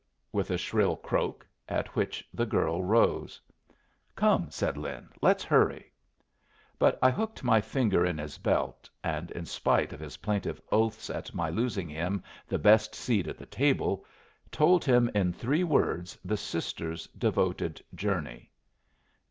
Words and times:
with 0.31 0.49
a 0.49 0.57
shrill 0.57 0.95
croak, 0.95 1.45
at 1.69 1.95
which 1.95 2.27
the 2.33 2.47
girl 2.47 2.83
rose. 2.83 3.39
"Come!" 4.15 4.49
said 4.49 4.75
Lin, 4.75 5.07
"let's 5.21 5.43
hurry!" 5.43 5.91
But 6.79 6.97
I 7.03 7.11
hooked 7.11 7.43
my 7.43 7.61
fingers 7.61 8.09
in 8.09 8.17
his 8.17 8.39
belt, 8.39 8.89
and 9.03 9.29
in 9.29 9.45
spite 9.45 9.93
of 9.93 9.99
his 9.99 10.17
plaintive 10.17 10.59
oaths 10.71 11.11
at 11.11 11.35
my 11.35 11.49
losing 11.51 11.87
him 11.87 12.23
the 12.47 12.57
best 12.57 12.95
seat 12.95 13.27
at 13.27 13.37
the 13.37 13.45
table, 13.45 14.03
told 14.51 14.83
him 14.83 15.07
in 15.13 15.33
three 15.33 15.63
words 15.63 16.17
the 16.25 16.35
sister's 16.35 17.05
devoted 17.09 17.79
journey. 17.93 18.49